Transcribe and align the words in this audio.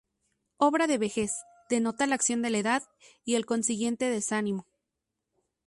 Obra 0.57 0.87
de 0.87 0.97
vejez, 0.97 1.31
denota 1.69 2.07
la 2.07 2.15
acción 2.15 2.41
de 2.41 2.49
la 2.49 2.57
edad 2.57 2.81
y 3.23 3.35
el 3.35 3.45
consiguiente 3.45 4.09
desánimo. 4.09 4.65